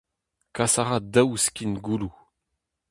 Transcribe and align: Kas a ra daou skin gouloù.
Kas 0.55 0.73
a 0.81 0.83
ra 0.87 0.97
daou 1.13 1.31
skin 1.43 1.73
gouloù. 1.85 2.13